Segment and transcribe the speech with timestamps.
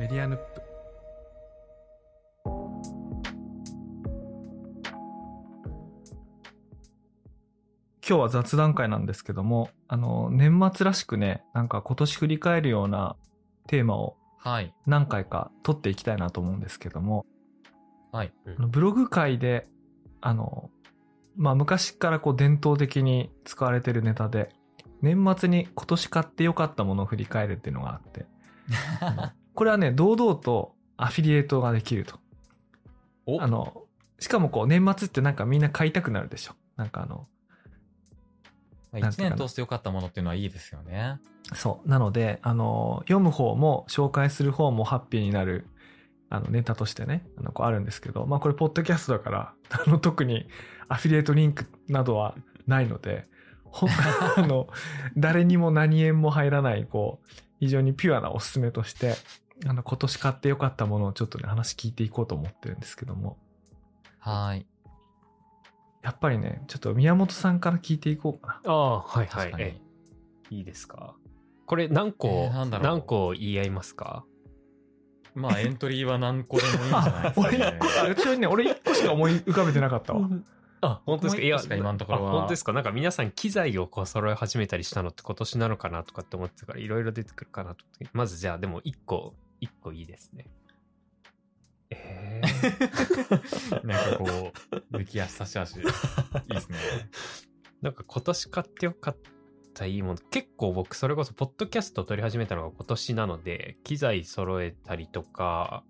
[0.00, 0.62] メディアヌップ
[8.08, 13.14] 今日は雑談会なんですけども、あの、年末らしくね、なんか今年振り返るような
[13.66, 14.72] テーマをはい。
[14.86, 17.26] 何回か取っていきたいなと思うんですけども、
[18.10, 18.32] はい。
[18.46, 19.68] あのブログ界で、
[20.22, 20.70] あの、
[21.36, 24.48] まあ、昔からこう伝統的に使われてるネタで、
[25.02, 28.24] 年末に今年買って良かったものを振り返るっていうのがあって、
[29.54, 32.18] これはね、堂々とアフィリエイトができると。
[33.26, 33.84] おあの、
[34.18, 36.54] しかもこう年末ってなんかみんな買いたくなるでしょ。
[36.76, 37.26] なんかあの、
[38.92, 41.18] なん一ていうかな年通して良かったものっていうのはいいですよね。
[41.54, 41.88] そう。
[41.88, 45.66] なので、あの、読む方も紹介する方もハッピーになる、
[46.28, 50.46] あの、ネタとしてね、あの、こうあるんですけど、まあこれ、ポッドキャストだから、 あの、特に
[50.88, 52.34] アフィリエイトリンクなどは
[52.66, 53.26] ないので、
[53.64, 53.90] ほん
[54.36, 54.68] あの、
[55.16, 57.26] 誰にも何円も入らない、こう、
[57.60, 59.14] 非常にピュアなおすすめとして、
[59.66, 63.36] あの、今年買ってよかったものをちょっとね、話聞いていこうと思ってるんですけども、
[64.18, 64.66] はい。
[66.02, 68.72] やっぱりね、ちょっと宮本さんから聞いていこうかな。
[68.72, 69.80] ああ、はいはい。
[70.50, 71.14] いいですか？
[71.66, 74.24] これ何個、えー何個言い合いますか？
[75.34, 77.78] まあ、エントリーは何個でもいいんじゃないですか、 俺、ね。
[78.10, 80.28] あちなみにね、俺一個しか思い浮かべてなかったわ。
[80.82, 81.42] あ、本当ですか？
[81.42, 82.72] いや、今のところはあ本当ですか？
[82.72, 87.84] なんか皆さん機材をこう揃え始めたりしたのって今年なのかなとかって思ってたからいろいろ出てくるかなと。
[88.12, 90.46] まずじゃあでも一個、一個いいですね。
[91.90, 94.52] えー、なんかこ
[94.92, 95.78] う、抜き足差し足。
[95.78, 96.78] いいですね。
[97.82, 99.16] なんか今年買ってよかっ
[99.74, 100.18] たいいもの。
[100.30, 105.82] 結構僕それこそポッドキャスト撮り始めたのが今年なので、機材揃えたりとか、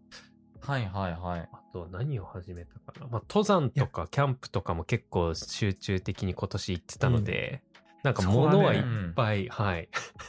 [0.61, 1.49] はいはいはい。
[1.53, 3.07] あと何を始めたかな。
[3.07, 7.63] まあ、登山とかキャンプとかも結構集中的に今年行ってたので、
[8.03, 8.83] なんか物はいっ
[9.15, 9.89] ぱい、はい。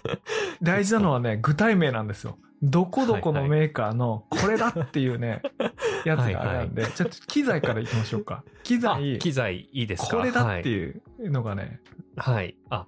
[0.61, 2.37] 大事なのはね、具体名なんですよ。
[2.61, 5.41] どこどこのメーカーのこれだっていうね、
[6.05, 8.43] やつがあるんで、ちょっと機材からいきましょうか。
[8.63, 10.17] 機あ材、機材いいですか？
[10.17, 11.01] これだってう。
[11.19, 11.79] いうのがね、
[12.17, 12.35] はい。
[12.35, 12.55] はい。
[12.69, 12.85] あ、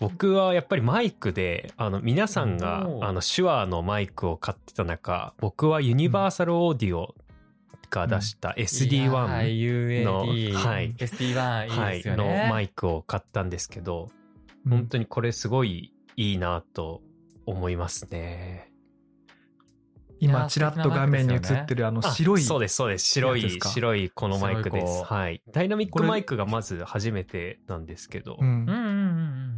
[0.00, 7.14] 僕はやっぱりマイクで、あの、皆さんがあの、手話のマイクを買ってた中、僕はユニバーサルオーディオ
[7.94, 10.52] が出した SD1 1の UAD。
[10.52, 12.48] はい SD1 いいはい、のですよね。
[12.50, 14.24] マイクを買ったんですけど、うん
[14.66, 17.02] 本当にこれすごいいいなと
[17.44, 18.72] 思いますね。
[20.20, 23.06] 今、ちらっと画面に映ってるあのあ白い、そうです、そうです。
[23.08, 25.04] 白い、白いこのマイクです。
[25.04, 25.42] はい。
[25.52, 28.38] ダイナミックマイクがまず初めてなんですけど。
[28.40, 29.54] うんうんうんうんうん。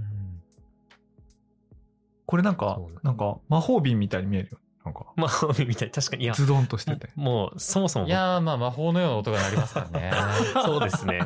[2.25, 4.59] これなんかなんか魔法瓶みたいに見えるよ。
[4.87, 5.31] なんか、まあ、
[5.67, 5.91] みたい。
[5.91, 7.11] 確かに、いや、ズドンとしてて。
[7.17, 10.13] もう、そもそもい、やー、まあ魔法のような音が鳴りますからね。
[10.65, 11.21] そうですね。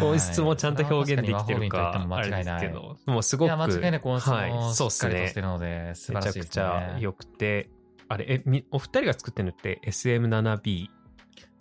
[0.00, 5.40] 本質もちゃんと表現できてるか、あれですけど、もうすごく、いや、間違いなく音質はい、もそうですねしっかりとして。
[5.40, 6.48] るので、素晴めちゃらしいですね。
[6.48, 7.70] くちゃ良くて、
[8.08, 10.88] あれ、え、み、お二人が作ってるのって SM7B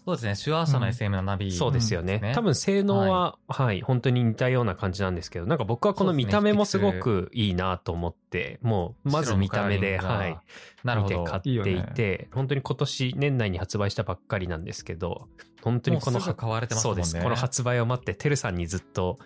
[0.05, 0.35] そうですね。
[0.43, 2.19] 手話社のうん SM7B、そうですよね。
[2.19, 10.37] ね多分性能は、はい、本当に似たような感じなんですけど、なんか僕はこの見た目もすごくいいなと思って、もう、まず見た目で、はい
[10.83, 11.19] なるほど。
[11.19, 11.63] 見て買っていいいよ
[11.95, 15.29] て、本当に今年年内に発売したばっかりなんですけど、
[15.61, 17.03] 本当にこの、買われてますもんね。
[17.05, 17.23] そうです。
[17.23, 19.19] この発売を待って、てるさんにずっと、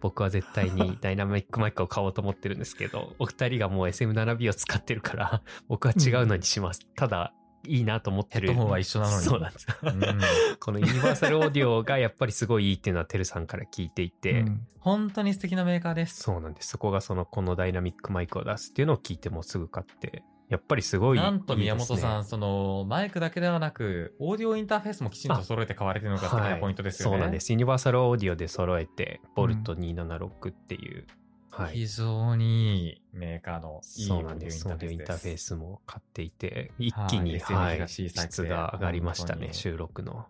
[0.00, 6.80] 僕は絶対に ダイナミックマイクを買おうと思ってるんですけど、お二人がもう SM7B を使ってるから、僕は違うのにします。
[6.96, 7.32] ただ、
[7.66, 8.48] いいなと思ってる。
[8.48, 9.66] ヘッドホンは一緒なのにそうなんです。
[9.82, 10.00] うん
[10.60, 16.22] このユニバーサルオーディオがやっぱりすごいいいっていうのはてるさんから聞いていて、うん本当に素敵なメーカーです。
[16.22, 16.68] そうなんです。
[16.68, 21.18] そこがその、このダイナミックマイクを出すっていうのを聞いてもすぐ買って、やっぱりすごい。
[21.18, 27.16] なんと宮本さん、その、マイクだけではなく、オーディオインターフェースもきちんと揃えて買われてるのが素敵なポイントですよね。
[27.16, 27.50] そうなんです。
[27.50, 31.06] ユニバーサルオーディオで揃えて、ボルト276っていう、
[31.56, 31.74] はい。
[31.74, 34.66] 非常にいいメーカーのいいオそうなんです。
[34.66, 40.26] オーディオインターフェーススも買っていて、一気に、はいはい質が上がりましたね、収録の。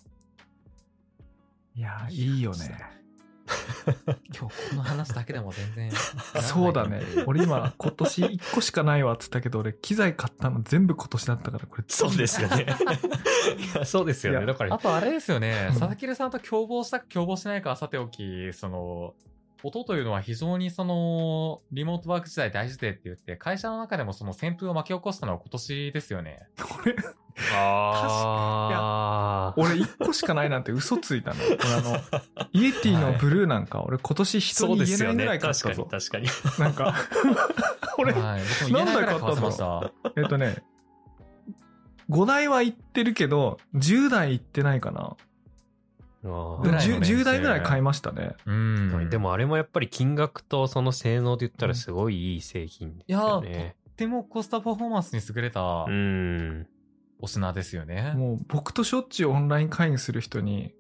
[1.74, 2.78] いや、いいよね。
[4.34, 5.92] 今日この話だけでも全然。
[6.42, 7.02] そうだね。
[7.26, 11.84] 俺今、今年1個しかないわって言ったけど、俺機材買ったの全部今年だったから、これ。
[11.88, 12.66] そうですよね。
[13.84, 14.46] そうですよね。
[14.46, 19.14] だからあ、とあれですよね、うん佐々木さんと共謀したか共謀しないかはさておき、その、
[19.64, 26.48] 音というのは非常にその、リモートワーク時代大事でって言って、会社の中でもその旋風を巻き起こしたのは今年ですよね。
[26.62, 26.94] これ、
[27.52, 31.36] あー俺1個しかないなんて嘘ついたの。
[31.58, 31.96] 俺あの、
[32.52, 34.84] イエティのブルーなんか、俺今年人そうに。
[34.84, 36.00] 言えないぐらい買っ確かに、たぞ。
[36.10, 36.28] 確かに。
[36.58, 36.94] なんか、
[37.98, 38.42] 俺、はい。
[38.60, 39.90] 僕も言えないぐらい買わせました。
[40.16, 40.62] えっとね、
[42.10, 45.16] 5台は行ってるけど、10台行ってないかな。
[46.24, 48.34] ぐらいの 10, 年数10台ぐらい買いましたね。
[48.46, 49.10] うん。
[49.10, 53.76] でもあれもやっぱり金額とその性能で言ったらすごいいい製品ですよいやね。
[53.84, 56.66] とってもコストパフォーマンスに優れたうん。
[57.20, 58.12] お品ですよね。
[58.16, 60.74] もう僕としょっちゅうオンライン会議する人に、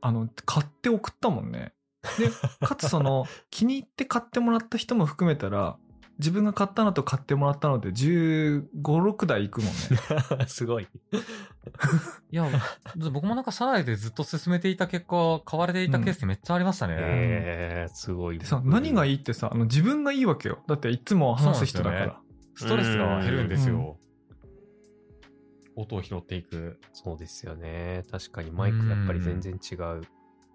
[0.00, 1.72] あの、買って送ったもんね。
[2.18, 2.30] で、
[2.66, 5.76] かつその、 気に入って買ってもらった人も含めたら、
[6.18, 10.46] 自分が買ったのと買ってもらったので15、6台いくもんね。
[10.48, 10.88] すごい。
[12.30, 12.48] いや、
[13.12, 16.96] 僕もなんか社内でずっと進めていた結果、買われていたケースめっちゃありましたね。
[16.98, 18.46] えー、すごいで。
[18.46, 20.64] さ、何がいいってさ、あの自分がいいわけよ。
[20.66, 22.20] だっていつも話す人だから。
[22.56, 23.96] ストレスが減るんですよ。
[25.76, 26.80] 音を拾っていく。
[26.92, 28.02] そうですよね。
[28.10, 30.02] 確かにマイクやっぱり全然違う。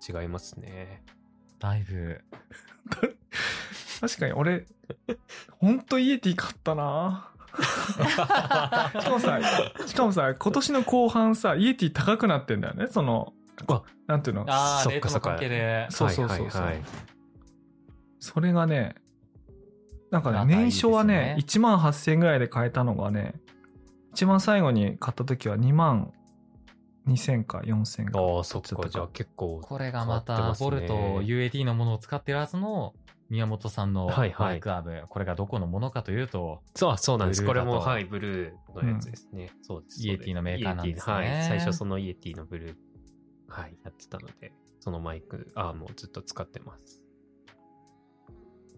[0.06, 1.06] 違いますね。
[1.60, 2.20] だいぶ。
[4.02, 4.66] 確かに俺、
[5.60, 7.30] ほんとイエティ買ったな
[9.00, 9.40] しかもさ、
[9.86, 12.88] しかもさ、今年の後半さ、イエティ高くなってんだよね。
[12.88, 13.34] その、
[13.68, 14.46] あなんていうの？
[14.48, 15.88] ああ、そっかレートの関係で。
[15.90, 16.84] そうそうそうそうはいはいはい
[18.24, 18.96] それがね、
[20.10, 23.34] なんかね、年商はねですよね1万8000円ぐらいで買えたのがね、
[24.14, 26.14] 一番最後に買った時は2万
[27.06, 28.20] 2000か4000か。
[28.22, 28.88] ああ、そっか。
[28.88, 29.60] じゃあ結構。
[29.62, 32.94] これがまた、ボルト UAD のものを使ってるはずの
[33.34, 35.06] 宮本さんのはいはいマイクアーム。
[35.10, 37.44] これがどこのものかというと、そう、そうなんです。
[37.44, 39.50] これも、はい、ブルーのやつですね。
[39.64, 40.08] そうです。
[40.08, 41.28] イエティのメーカーなんですねはい。
[41.48, 42.76] 最初そのイエティのブルー、
[43.48, 47.02] はい、やってたので、そのマイクアームをずっと使ってます。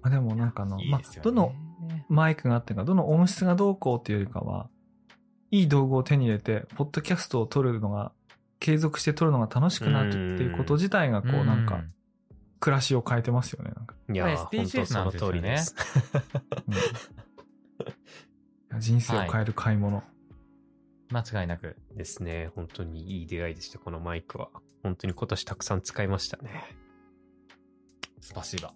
[0.03, 1.51] あでもなんかあの、まあいいですよねどの
[2.07, 4.69] マイクがあってか、どの音質がどうこうっていうよりかは、
[5.51, 8.13] いい道具を手に入れて、ポッドキャストを撮るのが、
[8.61, 11.83] 継続して撮るのが楽しくなるっていうこと自体が、こうなんか、
[12.65, 13.71] 暮らしを変えてますよね。
[13.75, 15.75] なんかいや SDGs その通りです。
[16.67, 16.73] うん
[18.79, 20.03] 人生を変える買い物。
[21.11, 21.77] 間違いなく。
[21.95, 22.49] ですね。
[22.55, 24.49] 本当にいい出会いでした、このマイクは。
[24.81, 26.63] 本当に今年たくさん使いましたね。
[28.19, 28.73] スパシーバ。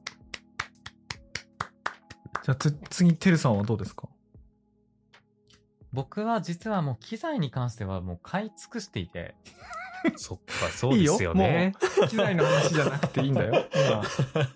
[2.44, 4.08] じゃあつ、次、てるさんはどうですか？
[5.92, 9.36] 僕は実はもう機材に関してはもう買い尽くしていて、
[10.18, 11.74] そっか、そうですよね。
[12.10, 13.66] 機材の話じゃなくていいんだよ。
[13.76, 14.02] 今、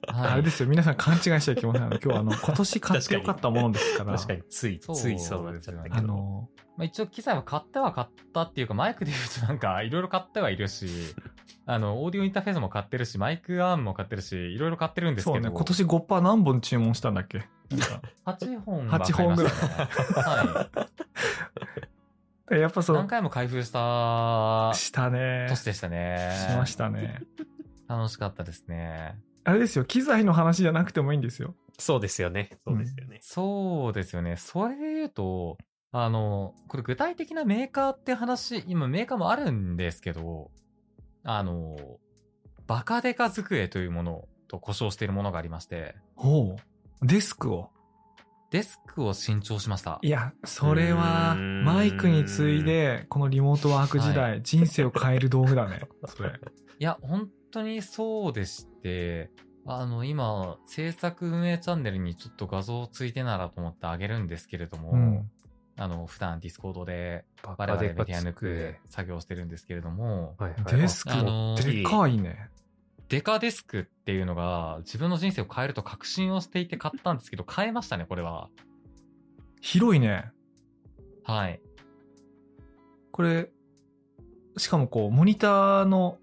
[0.07, 0.37] あはい。
[0.37, 0.69] れですよ。
[0.69, 1.83] 皆さん勘違いしちゃいけません。
[1.83, 4.13] 今日はあの、今年買ってよかったものですから。
[4.15, 5.95] 確かに、つい、そうついそうなっちゃったけど。
[5.95, 10.87] あの、まあ、一応機材は買っては買ったっていうか、マイクで言うとなんかいろいろ買ってはいるし、
[11.65, 17.43] あの、オーディオインターフェースも買ってるし、マイクアームも買ってるし、いろいろ買ってるんですけど、そうね、今年5%何本注文したんだっけ？
[17.69, 18.01] なんか
[18.33, 20.69] 8本は8本ぐらいは
[21.72, 21.72] で
[22.51, 22.83] やっぱい。
[22.83, 25.47] そう、何回も開封したしたね。
[25.49, 26.47] 年でしたね。
[26.51, 27.21] しましたね。
[27.87, 29.17] 楽しかったですね。
[29.45, 31.55] あれですよ、機材の話じゃなくてもいいんですよ。
[31.77, 32.49] そうですよね。
[32.65, 33.19] そうですよね。
[33.21, 34.37] そうですよね。
[34.37, 35.57] それで言うと、
[35.91, 40.51] あの、これ具体的なメーカーって話、今メーカーもあるんですけど、
[41.23, 41.77] あの、
[42.67, 46.55] バカデカ机というものと故障しているものがありまして、ほ
[47.01, 47.05] う。
[47.05, 47.69] デスクを。
[48.53, 50.09] デスクを新調しましたい。
[50.09, 55.81] や、それは、マイクに次いで、このリモートワーク時代、人生を変える道具だね。
[56.05, 56.29] それ。
[56.77, 59.31] いや、本当にそうでして、
[59.65, 65.31] あの、今、制作運営チャンネルにちょっと画像ついてならと思ってあげるんですけれども、うん。
[65.75, 70.77] あの、普段ディスコードでバ我々メカデカディア抜く作業してるんですけれども、はいはい。
[70.77, 72.51] デスクあのでかいね。
[73.09, 78.49] デカデスクっていうのが自分の人生を変えると確信をしていて買ったんですけど、変えましたね、これは。
[79.61, 80.31] 広いね。
[81.23, 81.61] はい。
[83.11, 83.49] これ、
[84.57, 86.17] しかもこう、モニターの、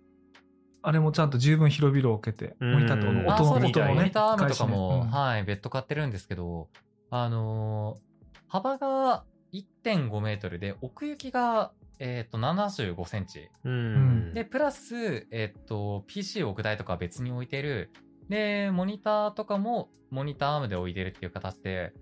[0.83, 3.95] あれもちゃんと十分広々置けて、うんモニターとうん音のあそうです音もね。
[3.95, 6.69] モニターアームとかも、返しねはい、別途買ってるんですけど、
[7.11, 8.11] あのー
[8.51, 13.51] 幅が1.5メートルで、奥行きが、えっ、と、75センチ。
[13.63, 14.33] うん。
[14.33, 17.93] で、プラス、えっ、と、PC を置く台とかは別に置いてる。
[18.31, 21.93] で、モニターとかも、モニターアームで置いてるっていう形で、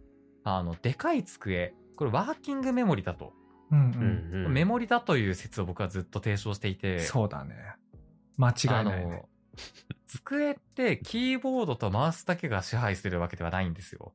[0.44, 1.74] あの、でかい机。
[1.96, 3.32] これワーキングメモリだと。
[3.72, 4.52] うんううん。
[4.52, 7.00] メモリだという説を僕はずっと提唱していて。
[7.00, 7.56] そうだね。
[8.36, 9.04] 間違いないあね。
[9.04, 9.28] の、
[10.06, 14.14] 机ってキーボードとマウスだけが支配するわけではないんですよ。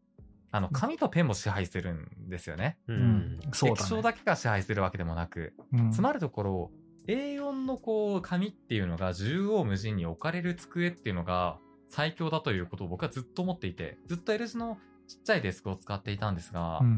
[0.53, 2.77] あの、紙とペンも支配するんですよね。
[2.87, 3.39] ううんん。
[3.53, 6.71] そう液晶だけが支配するわけでもなく、うんつまるところ、
[7.07, 11.57] A4 のこう、紙っていうのが縦横無尽に置かれる机っていうのが
[11.89, 16.97] 最強だということを僕はずっと思っていて、ずっと L 字のちっちゃいデスクを使っていたんですが、うん。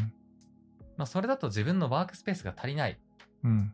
[0.98, 3.00] まあそれだと自分のワークスペースが足りない。
[3.46, 3.74] うん。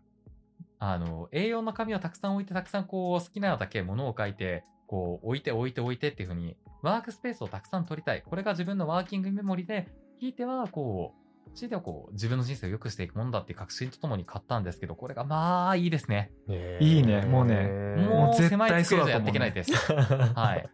[0.78, 8.22] あの、A4 の紙をたくさん置いて、たくさんこう、好きなだけ物を書いて、こう、置いて置いて置いてっていう風に、ワークスペースをたくさん取りたい。
[8.22, 9.88] これが自分のワーキングメモリで、
[10.20, 11.14] ひいては、こ
[11.48, 16.34] う、ひいてはこう、自分の人生を良くしていくものだっていう確信とともに買ったんですけど、これがまあ、いいですね。
[16.82, 19.72] いいねもうねもう絶狭い対そうだと思やっていけないです。
[20.36, 20.70] はい。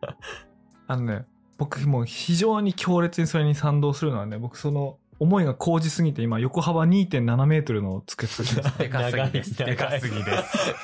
[0.88, 1.26] あのね、
[1.60, 8.78] 僕もう非常に強烈にそれに賛同するのはね、僕その、思いが高じすぎて今横幅2.7メートルの机作ってます。
[8.80, 9.58] でかすぎです。
[9.58, 10.76] でかすぎです。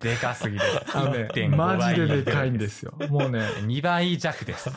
[0.00, 0.96] でかすぎです。
[0.96, 2.94] あのね、1.5マジででかいんですよ。
[3.08, 4.70] もうね、2倍弱です。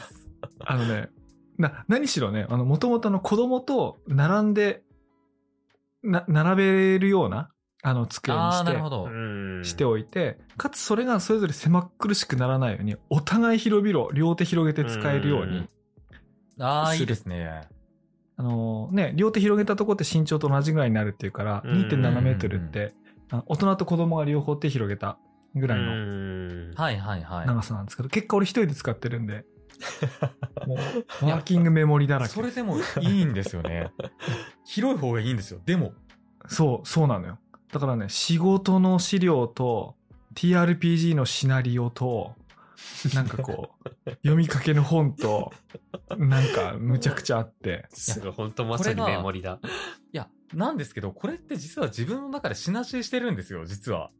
[0.59, 1.09] あのね、
[1.57, 4.83] な、何しろね、あの、もともとの子供と並んで、
[6.03, 7.49] な、並べるような、
[7.81, 9.05] あの、机にああ、してなるほ、ど。
[9.05, 15.69] うんしておいて、かつそれがそれぞれ狭っ苦しくならないように、お互い広々、両手広げて使えるように、うん
[16.57, 17.67] ああ、するいいですね。
[18.37, 22.93] あのね、両手広げたとこって身長と同じぐらいになるっていうから、うん2.7メートルって、
[23.47, 25.17] 大人と子供が両方手広げた
[25.55, 27.47] ぐらいのうんはいはいはい。
[27.47, 29.45] 長さなんですけど、結果俺一人で使ってるんで、
[30.67, 32.33] もう、ワーキングメモリだらけ。
[32.33, 33.91] それでもいいんですよね。
[34.65, 35.61] 広い方がいいんですよ。
[35.65, 35.93] でも。
[36.47, 37.39] そう、そうなのよ。
[37.71, 39.95] だからね、仕事の資料と、
[40.35, 42.35] TRPG のシナリオと、
[43.13, 43.69] なんかこ
[44.05, 45.51] う、読みかけの本と、
[46.17, 49.59] なんかむちゃくちゃあって、すごい、本当まさにメモリだ。
[50.13, 54.11] いや、なんですけど、これって実は自分の中でシナジーしてるんですよ、実は。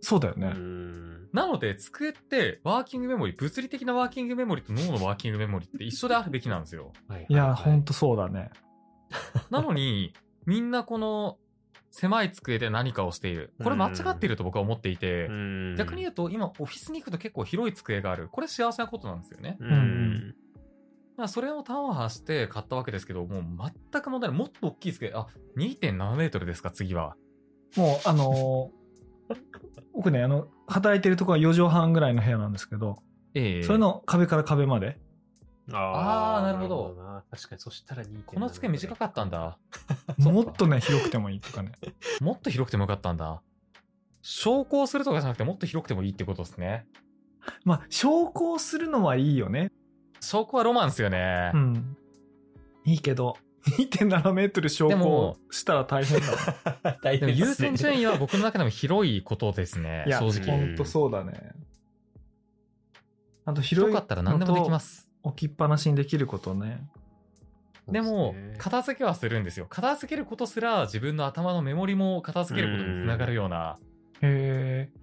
[0.00, 0.48] うそうだよね。
[0.48, 6.92] んなので、机って、ワーキングメモリ、物理的なワーキングメモリと脳のワーキングメモリって一緒であるべきなんですよ。
[7.08, 7.92] はいいや、ほんと。
[7.92, 8.50] とそうだね。
[9.50, 10.12] なのに、
[10.46, 11.38] みんなこの、
[11.90, 13.52] 狭い机で何かをしている。
[13.62, 18.28] これ間違っていると僕は思っていて、うん逆に言うと、今、オフィスに行くと結構広い机がある。
[18.28, 19.56] これ幸せなことなんですよね。
[19.60, 20.34] うん。
[21.16, 23.44] まあ、それを端破して買ったわけですけど、もう
[23.92, 24.38] 全く問題ない。
[24.38, 25.12] もっと大きい机。
[25.14, 27.16] あ、2.7メートルですか、次は。
[27.76, 28.80] もう、あのー
[29.94, 33.02] 僕ね、あの、働いてるところは4畳半ぐらいの部屋なんですけど、
[33.34, 34.98] ええそれの壁から壁まで、
[35.72, 39.58] あーなるほどな確かに、そしたら2.7この机短かったんだ。
[40.18, 41.72] もっとね、広くてもいいとかね。
[42.20, 43.42] もっと広くてもよかったんだ。
[44.22, 46.86] 昇降するとかじゃなくてもっと広くてもいいってことですね。
[47.64, 49.72] まあ、昇降するのはいいよね。
[50.20, 51.56] 昇降はロマンですよねう。
[51.56, 51.96] ん。
[52.84, 56.96] いいけど、2.7メートル昇降したら大変だわ。
[57.02, 60.04] 大でも優先順位は僕の中でも広いことですね。
[60.06, 60.58] いや、正直。
[60.58, 61.52] ほんとそうだね。
[63.44, 65.09] あと広い広かったら何でもできます。
[65.22, 66.88] 置きっぱなしにできることね。
[67.88, 69.66] でも、片付けはするんですよ。
[69.68, 73.78] 片付けることすら自分の頭のメモリも片付けることにつながるような。
[74.22, 75.00] へえ。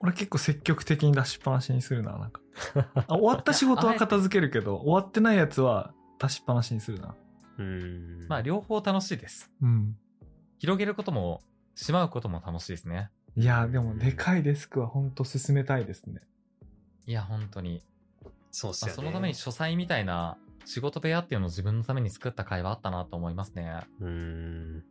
[0.00, 2.40] 俺結構積極的に出しっぱなしにするな、なんか。
[3.08, 7.14] あ終わった仕事は 片付けるけど、終わってないやつは出しっぱなしにするな。
[7.58, 8.26] うん。
[8.28, 9.50] まあ、両方楽しいです。
[9.62, 9.96] うん。
[10.58, 11.40] 広げることも、
[11.74, 13.10] しまうことも楽しいですね。
[13.36, 16.22] いや、でもでかいデスクは本当進めたいですね。
[17.06, 17.82] いや、本当に。
[18.64, 18.94] まあ、そうっすよね。
[18.94, 23.80] そのために書斎みたいな仕事部屋っていうのを自分のために作った回はあったなと思いますね。
[24.00, 24.84] うん。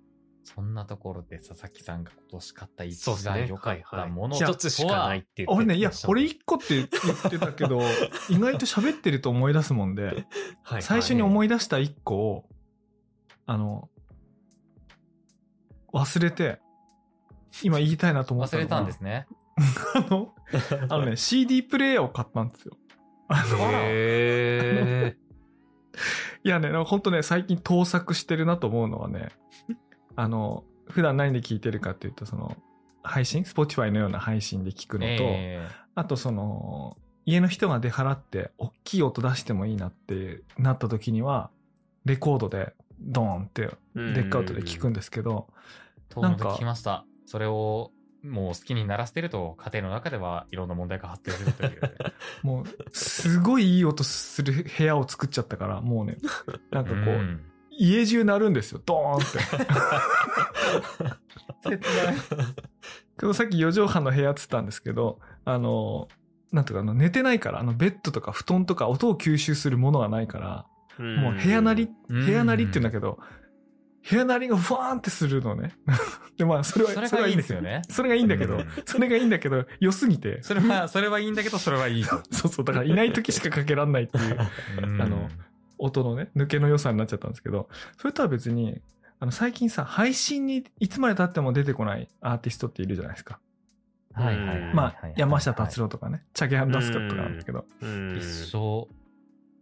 [0.44, 3.26] そんなところで佐々木さんが今年買った一。
[3.26, 5.48] 番良かったものはいはい一つしかないっていう。
[5.50, 7.82] 俺ね、いや、俺1個って言ってたけど、
[8.30, 10.26] 意外と喋ってると思い出すもんで、
[10.64, 12.50] はい最初に思いい出した1個を、
[13.48, 13.90] あの、
[15.92, 16.62] 忘れて、
[17.64, 19.28] 今言いたいなと思った忘れたんですね。
[19.96, 20.36] あの、
[20.90, 22.78] あのね、 CD プレイヤーを買ったんですよ。
[23.28, 25.16] あの、へ
[26.44, 29.30] いやね、ほんとね、最近盗作してるなと思うのはね、
[30.16, 32.56] あの、普段何で聞いてるかっていうと、その、
[33.02, 41.50] 配信 ?Spotify のような配信で聞くのと、えあとその、家の人が出払って、大きい音出してもいいなってなった時には、
[42.06, 45.48] レコードでドーンって、ーデックアウトで聞くんですけど、
[46.16, 47.06] なんか聞きました。
[47.26, 47.92] それを、
[48.26, 51.80] もう好きにならせてると、家庭の中ではいろんな問題が発生するという。
[52.44, 56.18] もう、すごいいい音する部屋を作っちゃったから、もうね、
[56.72, 57.42] なんかこう、ん。
[57.78, 59.40] 家中鳴るんですよ、ドーンって。
[61.78, 66.08] 切なさっき4畳半の部屋っつったんですけど、あの、
[66.52, 70.66] なんとかあの寝てないから、あのベッドとか布団とか音を吸収するものがないから、
[70.98, 72.26] もう部屋なり、うん。
[72.26, 73.20] 部屋なりって言うんだけど、
[74.08, 75.74] 部屋なりがふわーんってするのね。
[76.38, 77.82] で、まあ、それは、それがいいんですよね。
[77.90, 82.22] それがいいんだけどうん、それがいいんだけど、良すぎて、それは、それはいいんだけど、それはいいと。
[82.32, 84.38] そうそう、だからいない時しかかけらんないっていう
[84.84, 85.30] うんあの
[85.78, 88.82] 音のね、抜けの良さになっちゃったんですけど、それとは別に、
[89.20, 93.40] あの、最近さ、配信にいつまで経っても出てこないアーティストっているじゃないですか。
[94.14, 94.74] はいはいはいはい。
[94.74, 98.88] まあ、山下達郎とかね、チャゲアンダスカップなんだけど、うん一生。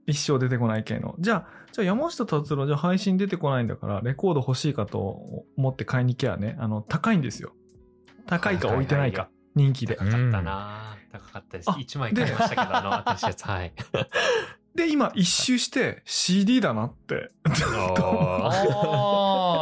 [0.06, 1.16] 一生出てこない系の。
[1.20, 7.54] じゃあ、じゃあ山下達郎、じゃあ配信出てこないんだから、レコード欲しいかと思って買いに行けばね、あの、高いんですよ。
[8.28, 9.96] 高いか置いてないか、人気で。
[9.96, 11.70] 高かったな高かったです。
[11.70, 13.44] あ1枚買いましたけど、あの、新しいやつ。
[13.44, 13.74] はい。
[14.76, 17.30] で、今一周して CD だなって。
[17.44, 17.52] あ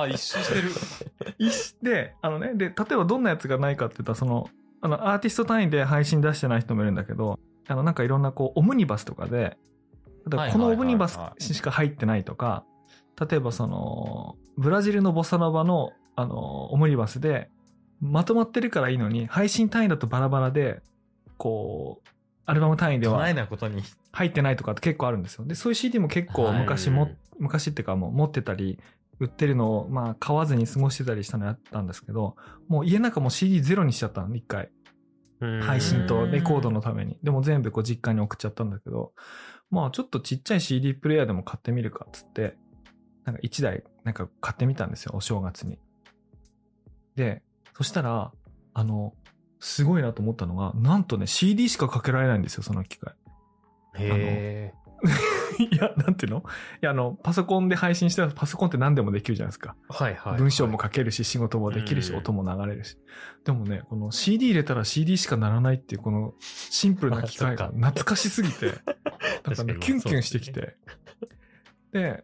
[0.03, 0.71] あ、 一周してる。
[1.37, 4.49] 一周で、あのね、で、例えばどんなやつがないかって言ったら、その、
[4.81, 9.57] あの、アーティスト単位で配信出してない人もいるんだけど、あの、なんかいろんなこう、オムニバスとかで、
[10.29, 12.63] このオムニバスしか入ってないとか、
[13.19, 17.49] 例えばその、ブラジルのボサノバの、あの、オムニバスで、
[17.99, 20.81] まとまってるからいいのに、配信単位だとバラバラで、
[21.37, 22.09] こう、
[22.45, 23.19] アルバム単位では。
[24.11, 25.45] 入ってないとかって結構あるんですよ。
[25.45, 28.79] で、そういう CD も結構昔も、はい昔っていうかもう持ってたり、
[29.19, 32.35] 売ってるのを、まあ、買わずに過ごしてたりしたのやったんですけど、
[32.67, 34.69] もう家の中も CD ゼロにしちゃったの、一回。
[35.41, 37.17] うん配信とレコードのために。
[37.23, 39.13] でも全部こう実家に送っちゃったんだけど、
[39.69, 42.57] まあちょっとちっちゃい CD プレイヤーでも買ってみるかっつって、
[43.25, 45.79] なんか1台なんか買ってみたんですよ、お正月に。
[47.15, 47.41] で、
[47.75, 48.31] そしたら、
[48.73, 49.13] あの、
[49.59, 53.13] すごいなと思ったのが、なんとね、CD しかかけられないんですよ、その機械。
[53.95, 54.73] へ
[55.71, 56.39] いや、なんていうの？
[56.39, 59.75] いや、あの、パソコンで配信したらパソコンって何でもできるじゃないですか。
[59.89, 60.41] ーはいはいはい。
[60.41, 62.97] 文章も書けるし、仕事もできるし、うん音も流れるし。
[63.45, 68.73] でもね、この CD 入れたら CD しかならないっていう、このシンプルな機械が懐かしすぎて、
[69.45, 70.75] なんかね、キュンキュンしてきて。
[71.91, 72.23] で、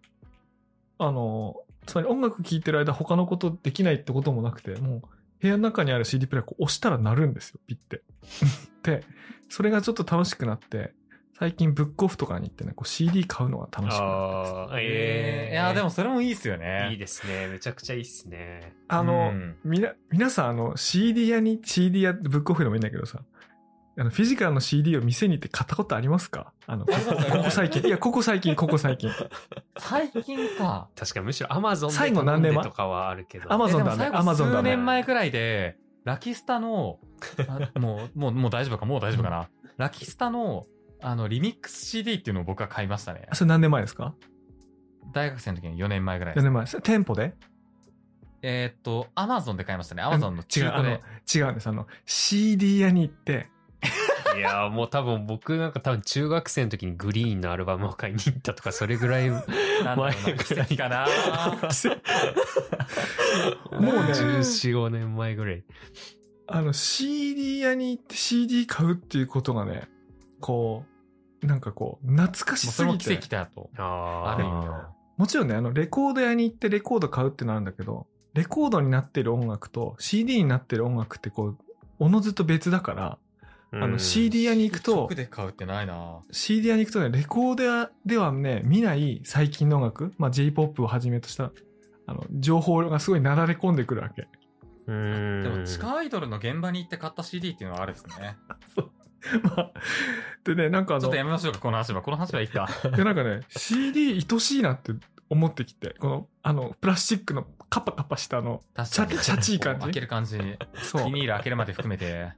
[0.99, 1.55] あの、
[1.85, 5.01] つまり音楽聴いてる間他のことできないってこともなくて、もう
[5.39, 8.03] 部屋の中にある CD プレイヤーこう押したら鳴るんですよ、ピッて。
[8.83, 9.03] で、
[9.49, 10.93] それがちょっと楽しくなって、
[11.39, 14.71] 最近ブックオフとかに行ってね、こう CD 買うのが楽しくなって。
[14.71, 16.89] ああ、ええいや、でもそれもいいっすよね。
[16.91, 17.47] いいですね。
[17.47, 18.73] めちゃくちゃいいっすね。
[18.87, 23.19] あの、うんみな、皆さん、あの、CD 屋に、CD 屋、ブックオフでもいいんだけどさ、
[23.99, 26.53] あの、フィジカルの CD を店に行って買ったことありますか？
[26.65, 27.87] あの、こありますここ最近。
[27.87, 29.11] いや、ここ最近、ここ最近。
[29.77, 30.89] 最近か。
[30.95, 32.63] 確かにむしろ Amazon で最後何年前？
[32.63, 33.47] とかはあるけど。
[33.49, 36.97] Amazon だね Amazon だね数年前くらいで、ラキスタの、
[37.47, 39.49] あもう、もう、もう大丈夫か、もう大丈夫かな。
[39.77, 40.65] ラキスタの、
[41.01, 43.35] あの、リミックス CD っていうのを僕は買いましたねあ。
[43.35, 44.13] それ何年前ですか？
[45.13, 46.81] 大学生の時に4年前ぐらい ?4 年前です。
[46.81, 47.33] 店舗で？
[48.43, 50.03] えーっと、アマゾンで買いましたね。
[50.03, 51.67] アマゾンの違う、あの中古で。、違うんです。
[51.67, 53.47] あの、CD 屋に行って、
[54.35, 60.13] いやーもう多分僕なんか多分中学生の時にグリーンのアルバムを買いに行ったとかそれぐらい なんだろうな
[60.43, 61.07] 奇跡かな
[63.71, 64.39] もうね14、
[64.73, 65.63] 5年前ぐらい。
[66.47, 69.87] あの、CD 屋に行って CD 買うっていうことがね、
[70.39, 70.85] こ
[71.41, 73.05] う、なんかこう、懐かしすぎて。
[73.05, 73.69] 奇跡だと。
[73.77, 74.67] あある意味。
[75.17, 81.57] もちろんね、あの、レコード屋に行ってレコード買うってのあるんだけど、レコードになってる音楽と CD になってる音楽ってこう、
[81.99, 83.17] おのずと別だから、
[83.71, 91.51] あの CD 屋に行くと直、で買うってないな CD 屋に行くとね、レコード屋ではね、見ない最近の音楽、まあ J-POP をはじめとした、
[92.05, 94.27] あの、情報がすごいなだれ込んでくるわけ。
[94.87, 95.43] うん。
[95.43, 98.37] でも地下アイドルの現場に行って買った CD っていうのはあるですね。
[99.43, 99.71] まあ、
[100.43, 102.01] でね、なんかあのちょっと、やめましょうか、この話は。
[102.01, 102.67] この話はいいか。
[102.95, 104.93] で、なんかね、CD 愛しいなって
[105.29, 109.09] 思ってきて、この、あの、プラスチックのカパカパしたあの、確かに。
[109.11, 109.81] チャチャチい感じ？
[109.81, 110.37] 開ける感じ。
[110.75, 111.19] そうビ。
[111.19, 112.33] ニール開けるまで含めて。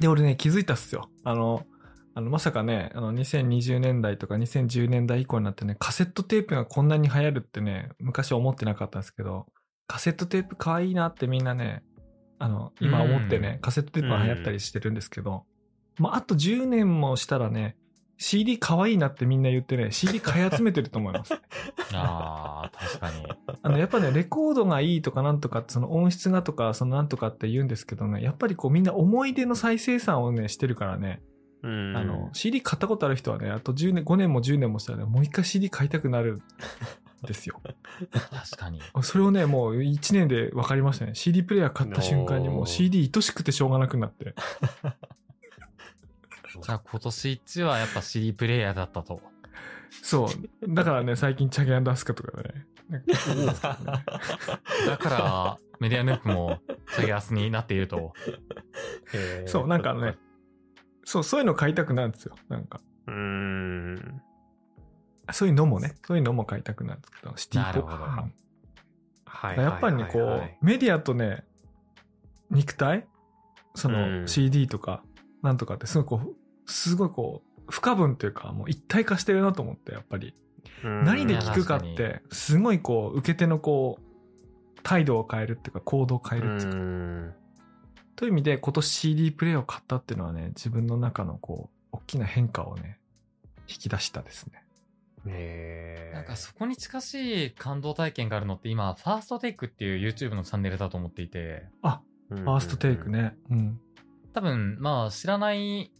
[0.00, 1.10] で、俺ね、気づいたっすよ。
[1.24, 1.66] あの、
[2.14, 9.46] あの、まさかね、あの、2020年代とか2010年代以降になってね、カセットテープがこんなに流行るってね、昔思ってなかったんですけど、
[9.86, 11.82] カセットテープ可愛いなってみんなね、
[12.38, 15.44] あの、今思ってね、うんカセットテープが流行ったりしてるんですけど、
[15.98, 17.76] まあ、あと10年もしたらね、
[18.22, 21.34] CD 可愛いなってみんな言ってね、CD 買い集めてると思います。
[21.92, 23.26] ああ、確かに。
[23.62, 31.20] あの、やっぱね、レコードがいいとかなんとかその音質がとか、そのなんとかって言うんですけどね、やっぱりこうみんな思い出の再生産をね、してるからね、
[31.62, 36.42] うん、あの、CD 買ったことある人はね、あと10年、5年も10年もしたらね、もう一回 CD 買いたくなるん
[37.26, 37.60] ですよ。
[38.10, 38.80] 確かに。
[39.02, 41.14] それをね、もう1年で分かりましたね。
[41.14, 44.34] CD プレイヤー買った瞬間にもう CD 愛しくてしょうがなくなって。
[46.62, 49.20] じゃあ今年一はやっぱ CD プレイヤーだったと。
[49.90, 50.74] そう。
[50.74, 52.66] だからね、最近チャゲアンダスカとかね。
[52.88, 53.02] ね
[54.86, 56.60] だから、メディアヌープも、
[56.94, 58.12] チャゲアスになっていると。
[59.46, 60.16] そう、なんかね、
[61.04, 62.36] そう、そういうの買いたくなるんですよ。
[62.48, 62.80] なんか。
[63.06, 64.22] うーん。
[65.32, 67.88] そういうのもね、そういうのも買いたくなるんですけど、シティポップ。
[67.88, 68.32] なるほどうん
[69.24, 69.58] はい。
[69.58, 71.44] やっぱりね、こはいはいはいうメディアとね、
[72.50, 73.06] 肉体？
[73.74, 75.02] そうんの CD とか、
[75.42, 80.34] なんとかって、すごいこう、すごいこう、不可分というか、もう一体化してるなと思って、やっぱり。
[80.84, 87.34] うん何で聞くかって、すごいこう、受け手のこう、態度を変えるっていうか、行動を変えうるっていうか、ん。
[88.16, 92.98] という意味で、今年 CD プレイを買ったっていうのはね、自分の中のこう、大きな変化をね、
[93.68, 94.64] 引き出したですね。
[95.26, 103.08] へーなんかそこに近しい感動体験があるのって今、ファーストテイクっていう YouTube のチャンネルだと思っていて、あ、フファーストテイク。
[103.08, 103.36] ね。
[103.50, 103.80] うん。
[104.32, 105.92] 多分、まあ知らない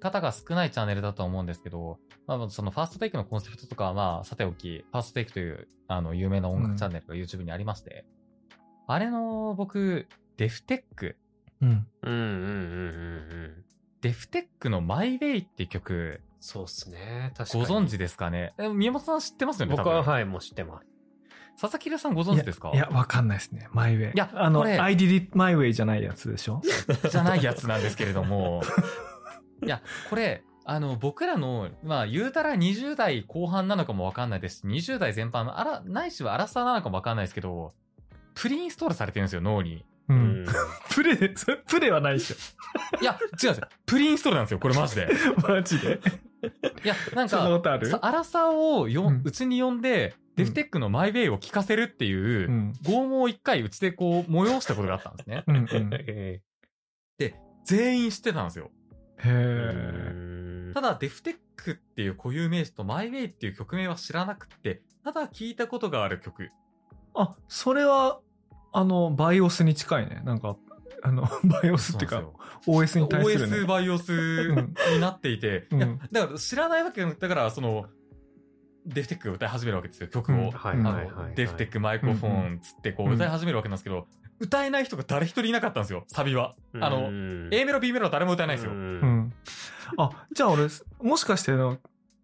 [0.00, 8.04] 方が少ないチャンネルだと思うんですけど、まあそのファーストテイクのコンセプトとかはまあさておき、ファーストテイクというあの有名な音楽チャンネルが YouTube にありまして、
[8.86, 11.16] あれの僕、デフテック、
[11.62, 11.86] うん。
[12.02, 12.48] うんうんうんうんう
[13.58, 13.64] ん。
[14.02, 17.32] デフテックのマイウェイって曲、そうっすね。
[17.36, 17.86] 確かごに。
[17.86, 18.54] 存知ですかね？
[18.58, 19.74] え宮本さん知ってますよね？
[19.76, 20.86] 僕は、はい、もう知ってます。
[21.58, 22.70] 佐々木亮さんご存知ですか？
[22.74, 23.68] いや、わかんないですね。
[23.72, 24.12] マイウェイ。
[24.12, 26.60] いやあの、I did it my way じゃないやつでしょ？
[27.10, 28.62] じゃないやつなんですけれども。
[29.64, 37.72] いや、これ、あの、僕らの、まあ、言うたら20代後半なのかもわかんないですし、20代全般の、あら、ないしはアラサーなのかもわかんないですけど、
[38.34, 39.84] プリインストールされてるんですよ、脳に。
[40.08, 40.14] う。
[40.14, 40.46] うんん。
[40.90, 41.16] プレ
[41.68, 42.34] プレイはないでし
[43.00, 43.68] いや、違うんですよ。
[43.86, 45.06] プリインストールなんですよ、これマジで。
[45.06, 45.48] ょ。
[45.48, 46.00] マジで？
[46.84, 47.88] いや、なんか、とある？
[47.88, 52.72] さアラサーをよ、うんうちに呼んで、デフテックのマイウェイを聞かせるっていう、うん。
[52.82, 55.44] 拷問を一回うちでこう、催したことがあったんですね。
[55.46, 55.90] うんうん。
[56.08, 56.40] え
[57.66, 58.70] 全員知ってたんですよ。
[59.18, 60.72] へ。
[60.74, 66.50] ただ、デフテックっていう固有名詞とマイウェイっていう曲名は知らなくて、ただ聞いたことがある曲。
[67.14, 68.20] あ、それは、
[68.72, 70.22] あの、バイオスに近いね。
[70.24, 70.56] なんか、
[71.02, 72.24] あの、 バイオスっていうか、
[72.66, 73.66] OS に対する OS ね。
[73.66, 74.12] バイオス
[74.94, 77.86] になっていて、うんいや、だから知らないわけだから、その、
[78.86, 80.34] デフテックが歌い始めるわけですよ、曲を。
[80.34, 81.34] うんはいあのはいはい。
[81.34, 84.06] デフテックマイクロフォンつってこううん歌い始めるわけなんですけど、
[84.38, 86.54] 歌えない人が誰一人いなかったんですよ、サビは。
[86.74, 88.72] あの、の A メロ、B メロ誰も歌えないんですよ。
[88.72, 89.32] ううんん。
[89.96, 90.68] あ、じゃあ俺、
[91.00, 91.78] もしかしてあの、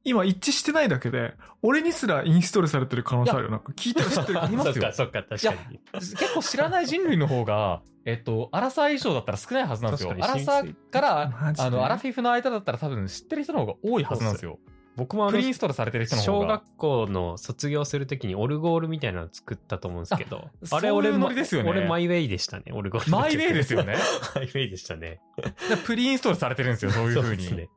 [0.05, 3.51] 今一致してないだけで、俺にすらインストールされてる可能性あるよ。
[3.51, 5.81] なんか聞いたら知ってるありますよ そっかそっか、確かに。
[5.95, 10.09] 結構知らない人類の方が、えっと、アラサー以上だったら少ないはずなんですよ。
[10.09, 14.59] 確かにアラサーから、あの、アラフィフの間だったら多分知ってる人の方が多いはずなんですよ。
[14.97, 16.45] 僕もあのプリインストールされてる人の方が。
[16.45, 23.11] 小学校の卒業するときにオルゴールみたいなの作ったと思うんですけど、あそういうあれ俺もノリですよね俺マイウェイでしたね、オルゴール。
[23.11, 23.97] マイウェイですよね。
[24.35, 25.21] マイウェイでしたね。
[25.69, 27.45] でプリインストールされてるんですよ、 そういう風に。
[27.45, 27.69] ですね。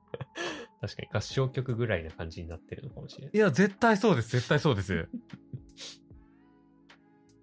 [0.81, 3.31] 確かに合唱曲ぐらいな感じになってるのかもしれない。
[3.33, 5.07] いや、絶対そうです、絶対そうです。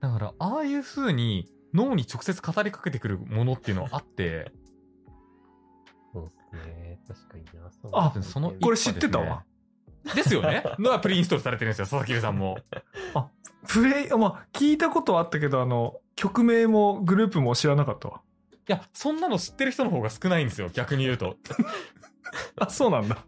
[0.01, 4.53] だから、ああいう風に脳に直接語りかけてくるものっていうのはあって、
[6.13, 7.01] そうですね。
[7.09, 7.71] 確かにな。
[7.93, 9.45] あそのこれ知ってたわ。
[10.15, 12.59] ですよねのはプリインストールされてるんですよ、佐々木さんも。
[13.69, 18.21] プレイ、まあ、聞いたことはあったけど、あの、曲名もグループも知らなかったわ。
[18.53, 21.37] いや、そんなの知ってる人の方が少ないんですよ、逆に言うと。
[22.59, 23.25] あ、そうなんだ。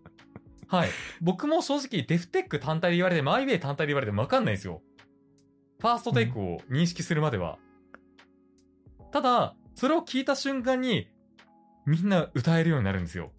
[0.69, 0.89] はい。
[1.21, 4.83] 僕も正直、デフテック単体で言われて、マイウェイ単体で言われてもわかんないんですよ。
[5.81, 7.59] ファーストテイクを認識するまでは。
[9.13, 11.09] ただ、それを聞いた瞬間に、
[11.87, 13.33] みんな歌えるようになるんですよ。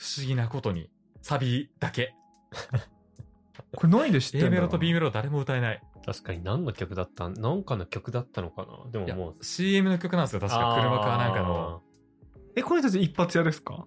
[0.00, 0.90] 不思議なことに。
[1.20, 2.14] サビだけ。
[3.76, 5.82] これ何で知ってんだ A メロと B メロ誰も歌えない。
[6.06, 9.44] 確かに何の曲だったんなんかの曲だったのかなでももう。
[9.44, 10.74] CM の曲なんですよ、確か。
[10.80, 11.82] 車かなんかの。
[12.56, 13.86] え、これたち一発屋ですか？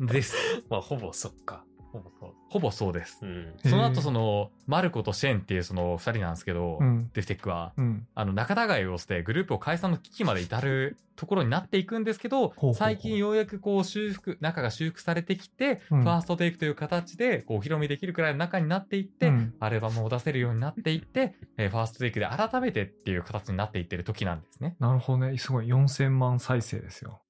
[0.00, 0.34] です。
[0.70, 1.64] まあ、ほぼそっか。
[1.94, 2.32] ほぼそう。
[2.50, 3.18] ほぼそうです。
[3.22, 3.54] うん。
[3.64, 7.10] その後、その、マルコとシェンっていうその二人なんですけど、うん。
[7.14, 7.72] デフテックは。
[7.76, 8.06] うん。
[8.14, 24.76] あの、仲違いをしてグループを解散の危機まで至るところになっていくんですけど、最近ようやくこう修復、仲が修復されてきて、うんファーストテイクという形で、こう、お披露目できるくらいの仲になっていって、うんアルバムを出せるようになっていって、えーファーストテイクで改めてっていう形になっていってる時なんですね。
[24.80, 25.38] なるほどね。
[25.38, 25.66] すごい。
[25.66, 27.20] 4000万再生ですよ。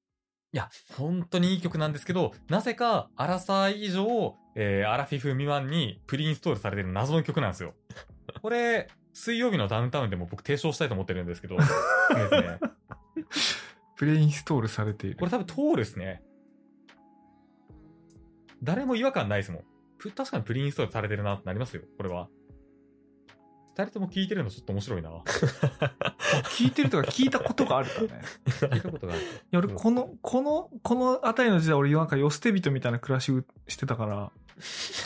[0.54, 7.74] いや、本当にいい曲なんですけど、なぜか、アラサー以上、えーアラフィフ未満にプリインストールされてる謎の曲なんですよ。
[8.40, 11.70] これ、水曜日のダウンタウンでも僕提唱したいと思ってるんですけど、です
[12.40, 12.60] ね。
[13.96, 15.16] プレインストールされている。
[15.16, 16.22] これ多分通るですね。
[18.62, 19.64] 誰も違和感ないですもん。
[19.98, 22.28] ぷ確かにプリインストールされてるなってなりますよ、これは。
[23.76, 25.10] 二人とも聞いてるのちょっと面白いな。
[26.56, 28.22] 聞いてるとか聞いたことがあるからね。
[28.46, 29.22] 聞いたことがある。
[29.22, 34.30] いや、俺、この、この、このあたりの時代、俺、なんか、よ捨て人みたいな暮らしをしてたから、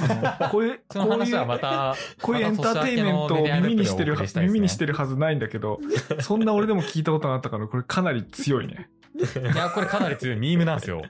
[0.01, 4.93] あのこういう、 そのこういう話はまた、こういうエンターテインメントを耳にしてる、耳にしてる。
[4.93, 5.81] るはずないんだけど、
[6.21, 8.91] そんな俺でも聞いたことがあったから、これかなり強いね。
[9.15, 11.03] いや、これかなり強いミームなんですよ。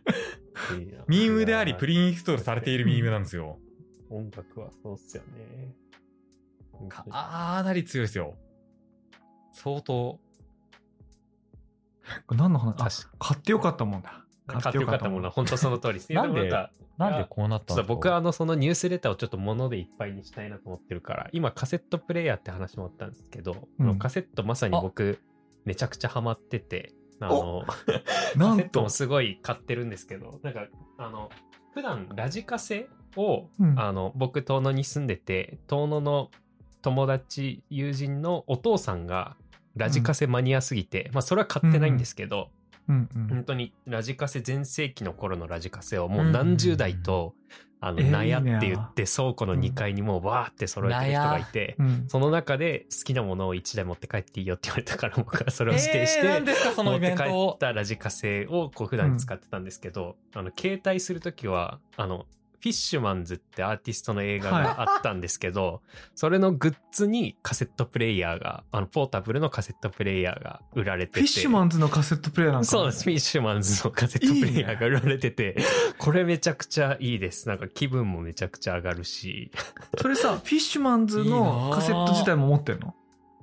[1.08, 3.58] ミームであり、プリインストールされているミームなんですよ。
[4.10, 5.74] 音楽はそうっすよね。
[6.88, 8.34] かあーなり強いですよ。
[9.52, 10.20] 相当。
[12.26, 12.74] これ何の話？
[12.80, 14.24] あ確、買ってよかったもんだ。
[14.46, 16.12] 買ってよかったものは本当その通りです。
[16.12, 16.50] なんで？
[16.96, 23.98] なんでこうなった僕はあのそのニュースレターをちょっと物でいっぱいにしたいなと思ってるから、今カセットプレイヤーって話もあったんですけど、うん。
[23.98, 25.20] カセットまさに僕
[25.64, 27.64] めちゃくちゃハマってて、あの、
[28.36, 28.56] なんと？
[28.56, 31.30] カセットも、すごい買ってるんですけど、なんか、あの、
[31.74, 33.78] 普段ラジカセを、うん。
[33.78, 36.30] あの、僕、遠野に住んでて、遠野の
[36.88, 39.36] 友達、友人のお父さんが
[39.76, 42.48] ラジカセマニアすぎて、まあ、それは買ってないんですけど、
[42.88, 43.28] うんうん。
[43.28, 47.34] 本当にラジカセ全盛期の頃のラジカセをもう何十台と、
[47.80, 52.04] あの、えー納屋って言なって倉庫の2階にもうわーって揃えてる人がいて、うん。
[52.08, 56.40] その中で好きなものを1台持って帰っていいよって言われたから僕はそれを指定して、
[56.82, 57.22] 持って帰
[57.56, 62.24] ったラジカセをこう普段使ってたんですけど、あの携帯するときはあの
[62.60, 65.80] フィッシュマンズってアーティストの映画があったんですけど、
[66.16, 71.20] それのグッズにカセットプレイヤーが、あの、ポータブルのカセットプレイヤーが売られてて。
[71.20, 73.04] フィッシュマンズのカセットプレイヤーなんかそうです。
[73.04, 75.56] フィッシュマンズのカセットプレイヤーが売られてて、
[75.98, 77.48] これめちゃくちゃいいです。
[77.48, 79.52] なんか気分もめちゃくちゃ上がるし。
[79.96, 82.94] それさ、フィッシュマンズのカセット自体も持ってるの？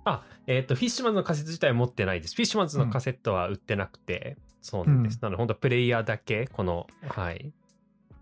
[0.04, 2.36] あ、えっ、と、フィッシュマンズのカセット自体持ってないです。
[2.36, 5.16] フィッシュマンズのカセットは売ってなくて、そうなんです。
[5.16, 7.54] うんなので、本当プレイヤーだけ、この、はい。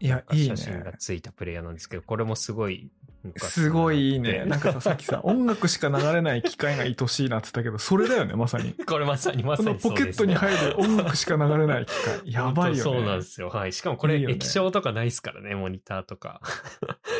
[0.04, 0.98] いや、いい写真がね。
[1.00, 2.92] ついたプレイヤーなんですけど、これもすごい、
[3.38, 4.32] すごいいいね。
[4.34, 8.74] で なんかさ、さっきさ、音楽しか流れない機械が愛しいなって言ったけど、それだよね、まさに。
[8.86, 12.20] これまさにまさにそうです、ポケットに入る音楽しか流れない機械。
[12.34, 12.84] やばいよね。
[12.84, 13.48] 本当そうなんですよ。
[13.48, 13.72] はい。
[13.72, 16.42] しかもこれ液晶とかないですからね、モニターとか。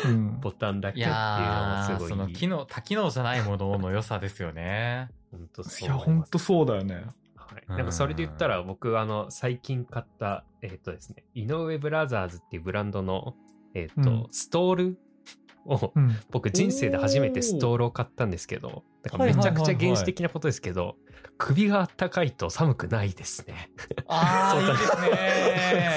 [0.04, 0.40] うん。
[0.40, 2.08] ボタンだけいっていうのすごいいい。
[2.10, 5.08] その機能、多機能じゃないものの良さですよね。
[5.30, 7.06] 本当そいういますほんとそうだよね。
[7.66, 7.74] はい。
[7.74, 13.34] うんでもそれで言ったら僕、あの、最近買った、えっ、とですね、井上ブラザーズっていうブランドの、
[13.74, 14.98] えっ、と、うんストール
[15.66, 16.16] を、うん。
[16.30, 20.96] 僕人生で初めてストールを買ったんですけど、だからめちゃくちゃ原始的なことですけど、
[21.36, 23.70] 首があったかいと寒くないですね。
[24.06, 25.00] あー、 いいです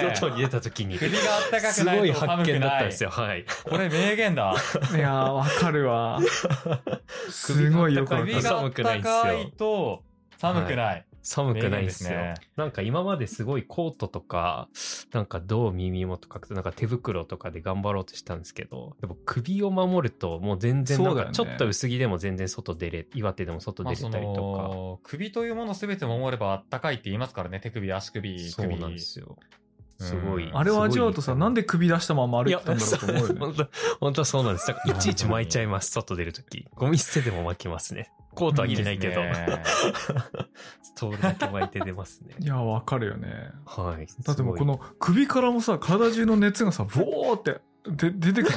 [0.06, 0.98] ね 外に出た時に。
[0.98, 2.68] 首があったかくすごいないと寒発見だ。
[2.68, 3.10] ったんですよ。
[3.10, 3.46] はい。
[3.64, 4.56] これ名言だ。
[4.96, 6.20] いやー、わかるわ。
[7.30, 8.32] すごいよくわかる。
[8.32, 10.04] 首があったかいと
[10.38, 11.07] 寒くない。
[11.30, 12.12] 寒くないんですよ。
[12.12, 14.70] 名言ですねなんか今まですごいコートとか、
[15.12, 27.60] なんか胴耳元かくなんか手袋とかで頑張ろうとしたんですけど、でも首を守るともう全然なんかちょっと薄着でも全然外出れ、岩手でも外出れたりとの、首というものすべて守ればあったかいって言いますからね。
[27.60, 28.52] 手首、足首、か。
[28.52, 28.80] そう首。
[28.80, 29.38] なんですよ。
[30.00, 30.48] すごい。
[30.50, 33.40] うんあれを味わうとさ、なんでで首出したまま歩いてたんだろうと思うよね。
[33.40, 33.68] 本当
[34.00, 34.72] 本当そうなんです。
[34.72, 36.66] いちいち巻いちゃいます、外出るとき。
[36.76, 38.12] ゴミ捨てでも巻きますね。
[38.38, 39.22] コートは着てないけど。
[40.82, 42.36] ストールだけ巻いて出ますね。
[42.40, 43.52] いや、わかるよね。
[43.66, 44.08] はい。
[44.24, 48.50] だってもうこすの首からもさ、体中の熱がさ、ボーってで出てく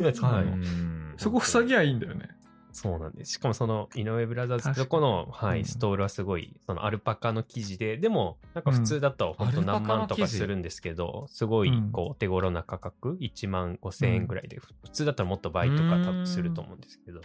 [0.00, 0.12] る。
[0.22, 0.48] はうい。
[0.48, 2.28] んそこ塞ぎゃいいんだよね。
[2.72, 3.32] そうなんです。
[3.32, 17.20] しかもその井上ブラザーズとこの、はい、うんストールはすごい、そのアルパカの生地で、でも、なんか普通だと本当何万とかするんですけど、すごいうんこうお手頃な価格、1万5千円ぐらいで、普通だったらもっと倍とか多分すると思うんですけど、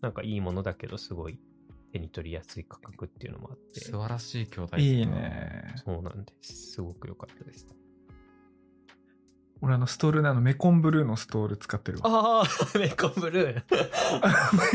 [0.00, 1.38] なんかいいものだけど、すごい
[1.92, 5.06] 手に取りやすい価格っていうのもあって、素晴らしい兄弟いい。
[5.06, 5.74] ね。
[5.84, 6.72] そうなんです。
[6.72, 7.66] すごく良かったです。
[9.60, 12.42] 俺あのストールね、あのメコンブルーのストール使ってるわ。
[12.42, 13.62] ああ、メコンブルー。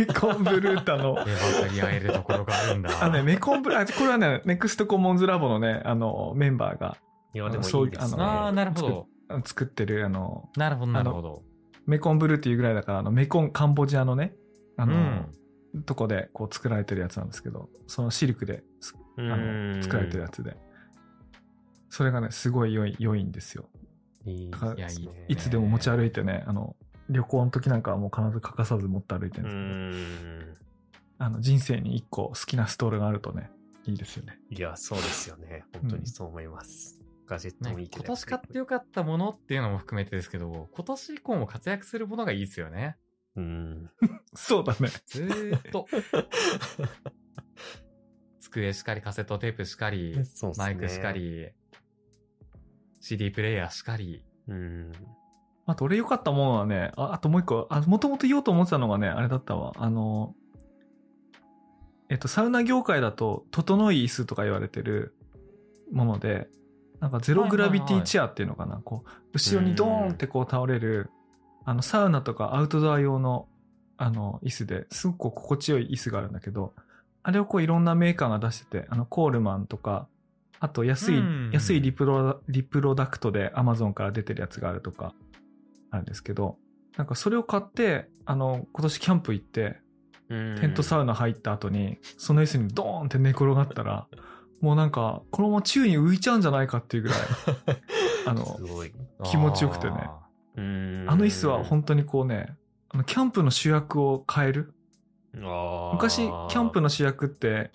[0.08, 3.03] メコンブルーってあの、で、分かり合えるところがあるんだ。
[3.03, 6.97] あのね、メコンブルー、あこれはね、ネクストコモンズラボのね、あの、メンバーが
[7.34, 8.23] いや、でもそういいですね。
[8.23, 9.08] ああ、なるほど。
[9.45, 11.43] 作ってる、あの、なるほど、なるほど。
[11.86, 14.34] メコンブルーっていうぐらいだから、あの、メコン、カンボジアのね、
[14.79, 15.83] あうの、ん。
[15.85, 18.63] とこでこう作られてるやつなんですけど、そのシルクで
[19.17, 20.57] あんの作られてるやつで。
[21.89, 23.69] それがね、すごい良い、良いんですよ。
[24.25, 24.51] い
[25.27, 26.75] いつでも持ち歩いてね、あの、
[27.09, 30.57] 旅行の時なんかはもう必ず欠かさず持って歩いてうるんですけど、ん。
[31.17, 33.49] あの、人生に一個好きなストールがあるとね、
[33.85, 34.39] いいですよね。
[34.49, 35.63] いや、そうですよね。
[35.73, 36.99] 本当にそう思います。
[37.25, 38.03] ガジェットもいねいけど。
[38.05, 42.97] 今年買ってよかったものっていうのも含めてですけど、今年以降も活躍するものがいいですよね。
[43.39, 43.89] うん。
[44.36, 44.89] そうだね。
[45.08, 45.88] ずーっと。
[48.39, 50.23] 机しかり、カセットテープしかり、ね
[50.58, 51.49] マイクしかり、
[52.99, 54.23] CD プレイヤーしかり。
[54.47, 54.91] うん。
[55.65, 59.73] あと俺良かったものはね、ああともう一個、あ、もともと言おうと思ってたのがね、あれだったわ。
[59.78, 60.36] あの、
[62.10, 65.15] えっと、サウナ業界だと、整い椅子とか言われてる
[65.91, 66.49] もので、
[66.99, 71.12] なんかゼログラビティチェアっていうのかな、こう、後ろにドーンってこう倒れる、
[71.69, 73.47] あの、サウナとかアウトドア用の、
[73.95, 76.73] あの、椅子ですごくこう心地よい椅子があるんだけど、
[77.21, 80.08] あれをこういろんなメーカーが出してて、あの、コールマンとか、
[80.60, 81.51] あと安い、うん。
[81.53, 85.13] 安いリプロ、リプロダクトで Amazon から出てるやつがあるとか、
[85.91, 86.58] あるんですけど、
[86.97, 89.79] なんかそれを買って、あの、今年キャンプ行って、
[90.27, 94.08] テントサウナ入った後に、その椅子にドーンって寝転がったら、
[94.60, 97.19] もうなんか、このまま宙に浮いちゃうんじゃないかっていうぐらい、
[98.25, 98.60] あの。
[99.25, 100.10] 気持ちよくてね
[100.55, 100.62] あ
[101.15, 102.55] の椅子は本当にこうね、
[102.89, 104.73] あの、キャンプの主役を変える？
[105.33, 107.71] 昔、キャンプの、の主役って、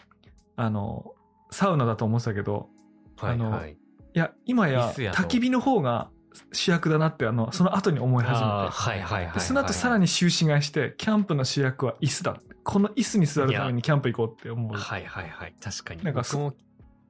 [0.56, 1.14] あの、
[1.50, 2.68] サウナだと思ってたけど、
[3.16, 3.72] はいあのはい。
[3.72, 3.76] い
[4.18, 6.10] や、今や焚き火の方が
[6.52, 8.44] 主役だなって、あの、その後に思い始めて。
[8.44, 9.34] あーはいはいはい。
[9.34, 12.36] でその後さらに終始買いして、キャンプの主役は椅子だ。
[12.64, 14.72] この椅子に座るためにキャンプ行こうって思う。
[14.76, 15.54] はいはいはい。
[15.60, 16.02] 確かに。
[16.02, 16.54] なんか僕も、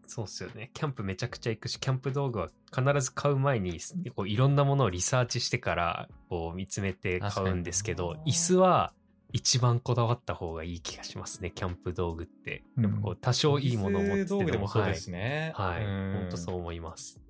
[0.06, 0.70] そうっすよね。
[0.74, 3.78] キャンプめちゃくちゃ行くし、キャンプ道具は必ず買う前に、
[4.14, 8.92] こういろんなものをリサーチしてから、こう見つめて買うんですけど椅子は
[9.32, 11.50] 一番こだわった方がいい気がしますね。
[11.50, 12.64] キャンプ道具って。
[12.76, 15.52] うんやっぱこう多少いいものを持ってて道具でもそうはいですしね。
[15.56, 15.84] はい。
[15.84, 17.20] うん本当そう思います。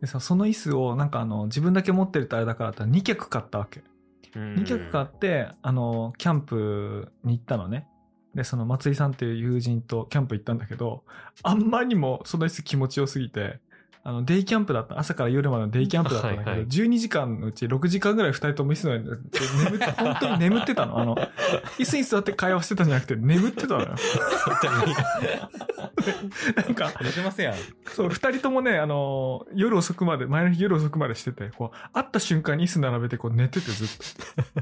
[0.00, 3.82] でさ、その椅子をなんかあの、自分だけ持ってるとあれだからって2脚買ったわけ。
[4.34, 7.88] 2 2脚買って、あの、キャンプに行ったのね。
[8.34, 11.02] で、その松井さんっていう友人とキャンプ行ったんだけど、
[11.42, 13.60] あんまりにもその椅子気持ちよすぎて、
[14.08, 19.18] あの、デイキャンプだった、朝から夜までのデイキャンプだったんだけど、はいはい12時間のうち6時間ぐらい2人とも椅子の上で眠
[19.76, 20.98] って、本当に眠ってたの。
[20.98, 21.14] あの、
[21.78, 23.88] 椅子に座って会話してたんじゃなくて眠ってたのよ。
[26.56, 27.56] なんか、寝てますやん。
[27.94, 33.88] そう、二人ともね、あのー夜遅くまで、前の日夜遅くまでしてて、こう、会った瞬間に椅子並べてこう寝ててずっ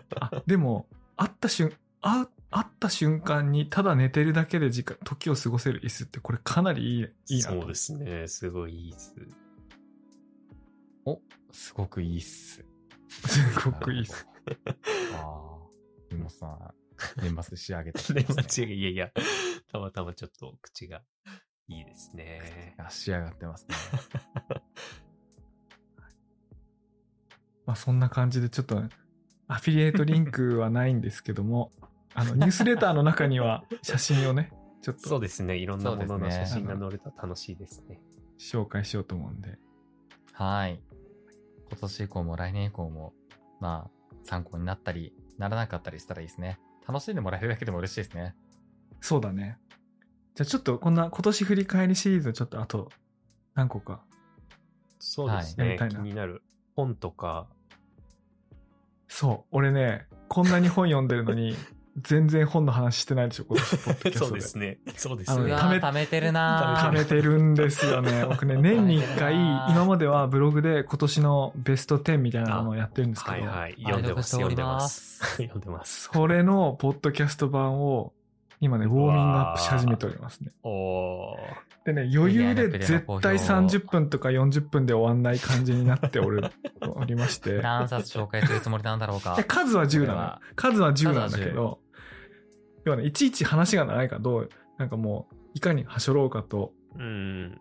[0.09, 0.25] と。
[0.25, 7.61] あ、でも、会った瞬、会う、会った瞬間にただ寝てるだけで時間、時を過ごせる椅子ってこれかなりいい、いいなと。
[7.61, 8.29] そうですね。
[8.29, 9.15] すごいいいっす。
[11.53, 12.65] すごくいいっす。
[13.09, 14.29] すごくいいっす。
[15.17, 15.47] ああ。
[16.11, 16.75] リモさん、
[17.23, 19.11] 年末仕上げてね、ますね間違い、いやいや、
[19.73, 21.03] たまたまちょっと口が
[21.69, 22.75] いいですね。
[22.79, 23.75] あ仕上がってますね。
[27.67, 28.83] まあそんな感じでちょっと、
[29.49, 31.73] アフィリエイトリンクはないんですけども、
[32.17, 34.51] あの、ニュースレターの中には 写真をね、
[34.81, 35.57] ちょっとそうですね。
[35.57, 38.01] いろんなものの写真が載ると楽しいですね。
[38.39, 39.59] 紹介しようと思うんで。
[40.33, 40.81] はい。
[41.69, 43.13] 今年以降も来年以降も、
[43.61, 46.59] まあ、参考になったり、ならなかったりしたらいいですね。
[46.89, 48.35] 楽しんでもらえるだけでも嬉しいですね。
[49.01, 49.59] そうだね。
[50.35, 52.91] じゃあちょっとこんな今年振り返りシリーズちょっとあと
[53.55, 54.05] 何個か。
[54.99, 55.65] そうですね。
[55.65, 56.43] はいやりたいな気になる
[56.75, 57.49] 本とか、
[59.09, 59.49] そう。
[59.51, 61.57] 俺ね、こんなに本読んでるのに、
[62.03, 64.79] 全然本の話してないでしょ、今年ポッドキャスト そうですね。
[64.97, 65.45] そうですね。
[65.45, 68.27] うわ貯めー貯めてるなー貯めてるんですよね。
[68.29, 73.77] 僕ね、 年に一回、今まではブログで今年のベスト10みたいなのをやってるんですけど、はいはい。
[73.79, 74.31] 読んでます。
[74.33, 75.37] 読んでます。
[75.37, 76.11] 読んでます。
[76.13, 78.13] それのポッドキャスト版を、
[78.61, 80.51] 今ね、ウォーミングアップし始めておりますね。
[80.63, 81.37] おー。
[81.87, 87.61] でね、余裕で絶対30分とか40分で終わんない感じになっておるおりまして。
[87.63, 89.45] 何冊紹介するつもりなんだろうかえ。
[89.45, 90.41] 数は10な。
[90.57, 91.79] 数は10なんだけど、
[92.87, 97.61] 要はね、いちいち話が長いからどう、なんかもう、いかにはしょろうかとうん。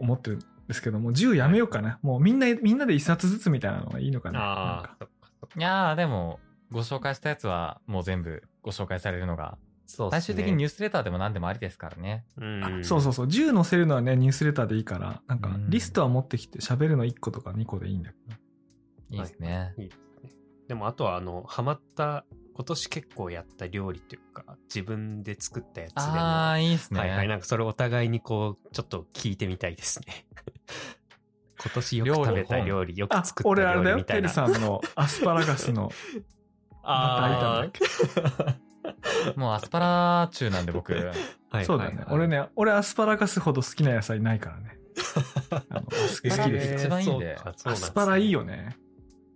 [0.00, 1.98] 思ってるんですけども、10やめようかな。
[2.02, 4.40] もうみんな、みんなで一冊ずつみたいなのがいいのかな。
[4.40, 5.58] ああか、そっかそっか。
[5.58, 6.40] いやー、でも、
[6.72, 12.24] ご紹介したやつはもう全部ご紹介されるのが、そう最終的にニュースレターでも何でもありですからね。
[12.36, 12.84] うん。
[12.84, 18.36] そうそうそう、10載せるのはね、ニュースレターでいいから、なんかうんリストは持ってきて喋るの1個とか2個でいいんだけど。
[19.10, 19.74] いいですね。
[19.78, 20.32] いいですね。
[20.66, 22.24] でもあとはあの、ハマった、
[22.56, 26.06] 今年結構やった料理というか、自分で作ったやつでも。
[26.06, 27.00] ああ、いいですね。
[27.00, 27.28] はいはい。
[27.28, 30.24] なんかそれお互いにこう、ちょっと聞いてみたいですね。
[31.60, 34.22] 今年よく食べた料理、よくあ作っ、た俺あれだよ、料理みたいな。
[34.22, 35.90] ペルさんの アスパラガスの
[36.82, 38.56] あバター炒めだっ
[39.34, 40.94] けもうアスパラ中なんで僕。
[40.94, 41.12] ー
[41.50, 41.96] はいそうだよね。
[41.98, 44.78] はいはい俺ね、俺アスパラガスほど好きな野菜ないからね。
[44.96, 46.78] 好きですよ。
[46.78, 48.78] 一番いいんでアスパラいいよね。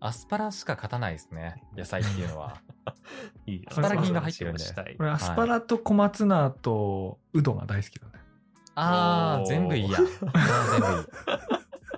[0.01, 1.63] アスパラしか勝たないですね。
[1.77, 2.57] 野菜っていうのは。
[3.47, 4.65] いいアスパラ菌が入ってるんで
[4.99, 8.13] 俺アスパラと小松菜とうどんが大好きだね。
[8.75, 9.99] ああ、全部いいや。
[9.99, 11.07] 全部いい。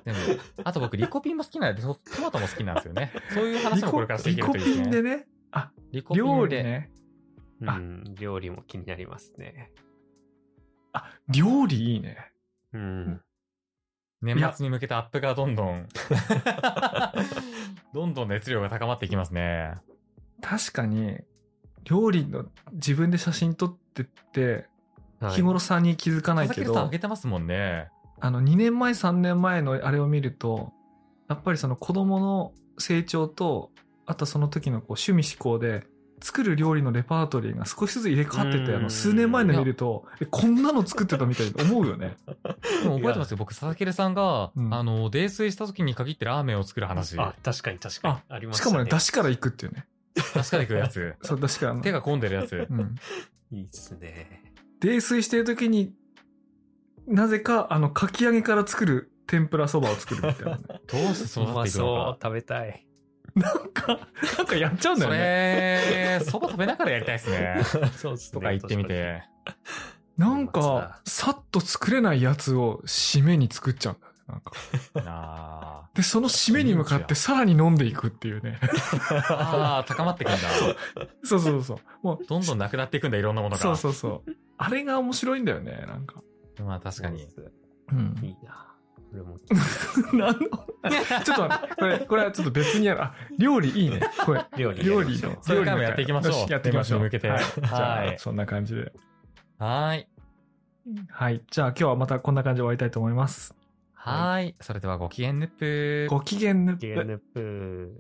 [0.05, 0.41] 全部。
[0.65, 3.13] あと僕、リコピンも好きなんで、トトマトも好きなんですよね。
[3.31, 4.93] そういう話リコもこれからしていリコけるといいですね。
[4.93, 5.27] ピンでね。
[5.53, 6.29] あ、リコピンで。
[6.29, 6.91] 料理ね。
[7.65, 9.71] あうん、料理も気になりますね。
[10.93, 12.33] あ、料理いいね。
[12.73, 13.23] うん。
[14.23, 15.87] 年末に向けてアップがどんどん、
[17.93, 19.75] どんどん熱量が高まっていきますね。
[20.41, 21.19] 確かに、
[21.85, 24.67] 料理の自分で写真撮ってって、
[25.21, 27.89] はい日頃さんに気づかないけど、佐々木さんあげてますもんね。
[28.19, 30.73] あの、2年前、3年前のあれを見ると、
[31.29, 33.71] やっぱりその子供の成長と、
[34.05, 35.87] あとその時のこう趣味思考で、
[36.23, 42.17] 作る料理のレパートリーが少しずつ入れ替わってて、うんあの、数年前の見ると、え、こんなの作ってたみたいに思うよね。
[42.83, 43.37] でも覚えてますよ。
[43.37, 47.19] 僕、佐々木さんが、うんあの、泥酔した時に限ってラーメンを作る話。
[47.19, 48.15] あ、確かに確かに。
[48.29, 48.71] ありましたね。
[48.71, 49.87] しかもね、出汁から行くっていうね。
[50.15, 51.15] 確かに食うやつ。
[51.23, 51.81] そう、出汁からの。
[51.83, 52.53] 手が込んでるやつ。
[52.71, 52.95] うん。
[53.51, 54.55] いいっすね。
[54.81, 55.95] 泥酔してる時に、
[57.07, 60.63] なぜか、あの、かき揚げから作る天ぷらそばを作るみたいなね。
[60.87, 62.87] どうしてそうなっまていくのそうか。、食べたい。
[63.35, 63.99] なんか、
[64.37, 66.19] なんかやっちゃうんだそよね。
[66.19, 67.61] れ、そば食べながらやりたいですね。
[67.97, 68.33] そうっすね。
[68.33, 69.23] とか言ってみて。
[70.19, 74.13] なんか、さっと作れないやつを締めに作っちゃうんだ。
[74.29, 74.53] なんか。
[75.07, 78.59] あで、その締めに向かってさらに飲んでいくっていうね。
[78.63, 80.39] ーあー、高まっていくんだ。
[81.25, 81.79] そうそうそう。
[82.03, 83.59] もう、どんどんなくなっていくんだ、いろんなものが。
[83.61, 84.31] そうそうそう。
[84.59, 86.23] あれが面白いんだよね、なんか。
[86.61, 87.27] まあ確かに。
[87.91, 88.19] うん。
[88.23, 88.72] いいな。
[89.13, 90.41] これも聞い なんの？
[91.25, 93.03] ちょっと待って、これ、これはちょっと別にやる。
[93.03, 94.01] あ、料理いいね。
[94.25, 95.37] これ、料理料理の。
[95.43, 97.01] それからもやっていきましょうよやっていきましょう。
[97.01, 97.41] 向けてはい。
[97.41, 98.93] じゃはい、あそんな感じで。
[99.59, 100.07] はーい。
[101.11, 101.43] はい。
[101.51, 103.55] じゃあ今日はまたこんな感じで終わりたいと思います。
[103.95, 104.55] はーい。
[104.61, 106.07] それではご機嫌ヌップ。
[106.11, 107.93] ご機嫌ぬっプ